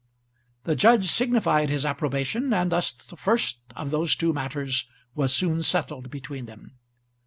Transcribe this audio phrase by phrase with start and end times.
[0.63, 5.61] The judge signified his approbation, and thus the first of those two matters was soon
[5.61, 6.71] settled between them.